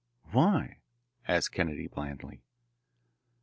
[0.31, 0.77] "Why?"
[1.27, 2.41] asked Kennedy blandly.